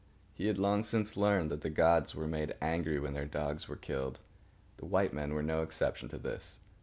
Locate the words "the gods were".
1.61-2.25